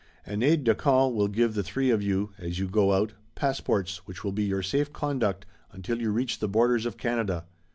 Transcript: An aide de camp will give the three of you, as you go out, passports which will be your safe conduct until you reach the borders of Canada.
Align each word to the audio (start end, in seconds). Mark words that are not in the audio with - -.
An 0.25 0.41
aide 0.41 0.63
de 0.63 0.73
camp 0.73 1.13
will 1.13 1.27
give 1.27 1.53
the 1.53 1.61
three 1.61 1.91
of 1.91 2.01
you, 2.01 2.31
as 2.39 2.57
you 2.57 2.67
go 2.67 2.91
out, 2.91 3.13
passports 3.35 3.97
which 4.07 4.23
will 4.23 4.31
be 4.31 4.45
your 4.45 4.63
safe 4.63 4.91
conduct 4.91 5.45
until 5.71 6.01
you 6.01 6.09
reach 6.09 6.39
the 6.39 6.49
borders 6.49 6.87
of 6.87 6.97
Canada. 6.97 7.45